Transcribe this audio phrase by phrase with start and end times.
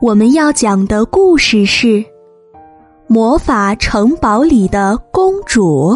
[0.00, 1.88] 我们要讲的故事是
[3.08, 5.90] 《魔法城堡里的公主》。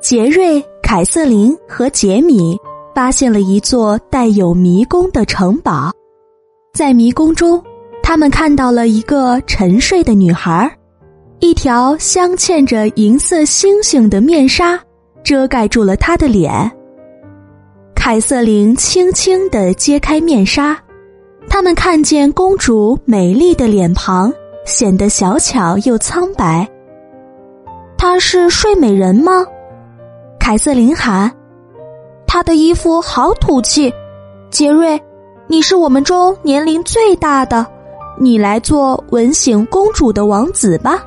[0.00, 2.58] 杰瑞、凯瑟琳和杰米
[2.94, 5.92] 发现了一座带有迷宫的城堡，
[6.72, 7.62] 在迷宫中，
[8.02, 10.74] 他们看到了一个沉睡的女孩，
[11.40, 14.80] 一条镶嵌着银色星星的面纱
[15.22, 16.72] 遮盖住了她的脸。
[17.94, 20.74] 凯瑟琳轻轻地揭开面纱。
[21.56, 24.30] 他们看见公主美丽的脸庞，
[24.66, 26.68] 显得小巧又苍白。
[27.96, 29.42] 她是睡美人吗？
[30.38, 31.34] 凯瑟琳喊。
[32.26, 33.90] 她的衣服好土气。
[34.50, 35.00] 杰瑞，
[35.46, 37.66] 你是我们中年龄最大的，
[38.20, 41.02] 你来做吻醒公主的王子吧。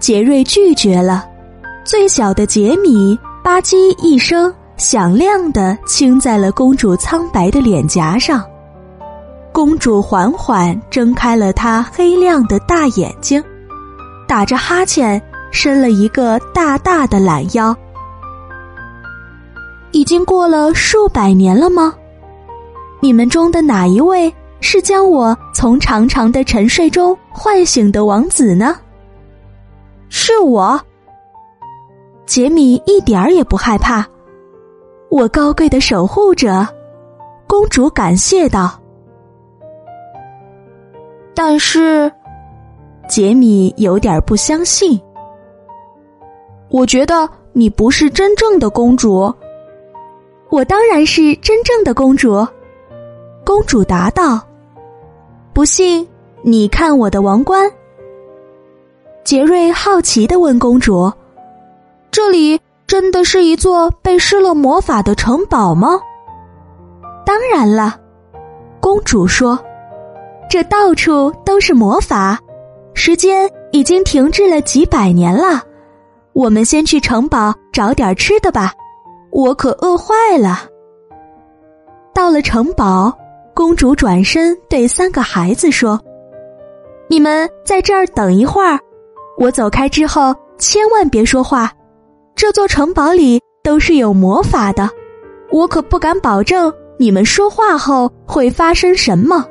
[0.00, 1.26] 杰瑞拒绝了。
[1.84, 8.42] 最小的杰米吧唧一声，响亮的亲在了公主苍白的脸颊上。
[9.52, 13.42] 公主缓缓睁开了她黑亮的大眼睛，
[14.26, 17.76] 打着哈欠，伸了一个大大的懒腰。
[19.92, 21.94] 已经过了数百年了吗？
[23.00, 28.76] 你们中的哪一位是将我从长长的沉睡中唤醒的王子呢？
[30.08, 30.80] 是我。
[32.24, 34.06] 杰米一点儿也不害怕，
[35.10, 36.66] 我高贵的守护者。
[37.46, 38.81] 公主感谢道。
[41.34, 42.12] 但是，
[43.08, 45.00] 杰米有点不相信。
[46.68, 49.32] 我觉得你不是真正的公主。
[50.50, 52.46] 我当然是真正的公主。
[53.44, 54.40] 公主答道
[55.54, 56.06] ：“不信，
[56.42, 57.70] 你看我的王冠。”
[59.24, 61.10] 杰瑞好奇的问公主
[62.10, 65.98] ：“这里真的是一座被施了魔法的城堡吗
[67.24, 67.98] ？”“当然了。”
[68.80, 69.58] 公主说。
[70.52, 72.38] 这到处都是魔法，
[72.92, 75.62] 时间已经停滞了几百年了。
[76.34, 78.70] 我们先去城堡找点吃的吧，
[79.30, 80.68] 我可饿坏了。
[82.12, 83.10] 到了城堡，
[83.54, 85.98] 公主转身对三个孩子说
[87.08, 88.78] ：“你们在这儿等一会儿，
[89.38, 91.72] 我走开之后千万别说话。
[92.34, 94.86] 这座城堡里都是有魔法的，
[95.50, 99.46] 我可不敢保证你们说话后会发生什么。”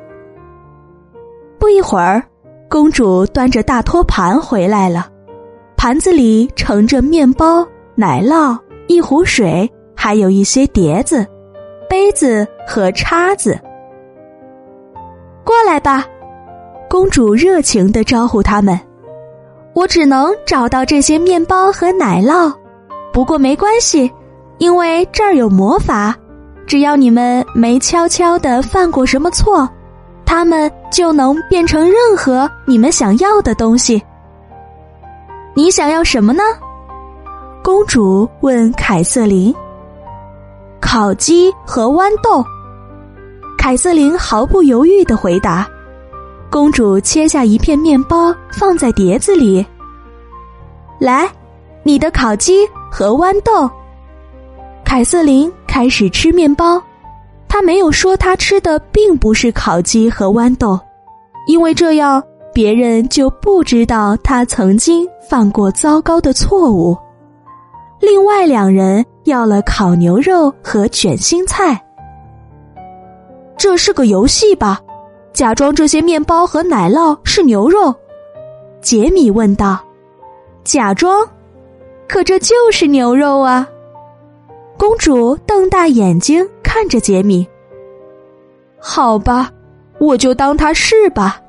[1.62, 2.20] 不一会儿，
[2.68, 5.06] 公主端着大托盘回来了，
[5.76, 7.64] 盘子里盛着面包、
[7.94, 8.58] 奶酪、
[8.88, 11.24] 一壶水，还有一些碟子、
[11.88, 13.56] 杯子和叉子。
[15.44, 16.04] 过来吧，
[16.90, 18.76] 公主热情的招呼他们。
[19.72, 22.52] 我只能找到这些面包和奶酪，
[23.12, 24.10] 不过没关系，
[24.58, 26.12] 因为这儿有魔法，
[26.66, 29.68] 只要你们没悄悄的犯过什么错。
[30.34, 34.02] 他们就能变成任何你们想要的东西。
[35.52, 36.42] 你想要什么呢？
[37.62, 39.54] 公主问凯瑟琳。
[40.80, 42.42] 烤鸡和豌豆。
[43.58, 45.68] 凯瑟琳毫不犹豫的回答。
[46.50, 49.64] 公主切下一片面包放在碟子里。
[50.98, 51.30] 来，
[51.82, 53.70] 你的烤鸡和豌豆。
[54.82, 56.82] 凯瑟琳开始吃面包。
[57.52, 60.80] 他没有说他吃的并不是烤鸡和豌豆，
[61.46, 62.24] 因为这样
[62.54, 66.96] 别人就不知道他曾经犯过糟糕的错误。
[68.00, 71.78] 另外两人要了烤牛肉和卷心菜。
[73.58, 74.80] 这是个游戏吧？
[75.34, 77.94] 假装这些面包和奶酪是牛肉，
[78.80, 79.78] 杰米问道。
[80.64, 81.22] 假装？
[82.08, 83.68] 可这就是牛肉啊！
[84.82, 86.44] 公主瞪大眼睛。
[86.64, 87.46] 看着杰米，
[88.80, 89.48] 好吧，
[90.00, 91.40] 我就当他是吧。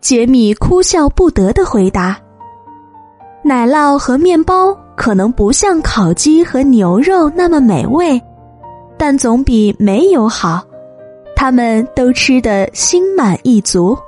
[0.00, 2.16] 杰米哭笑不得的回答
[3.42, 8.22] ：“奶酪和面包可能不像烤鸡和牛肉那么美味，
[8.96, 10.62] 但总比没有好。
[11.34, 13.98] 他们都吃得心满意足。”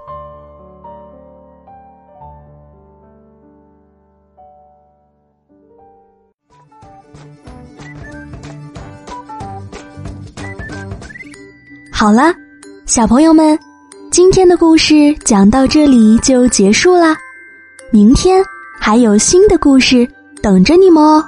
[11.98, 12.24] 好了，
[12.84, 13.58] 小朋友们，
[14.10, 17.16] 今天的故事讲到这里就结束啦，
[17.90, 18.44] 明天
[18.78, 20.06] 还有新的故事
[20.42, 21.24] 等着你们哦。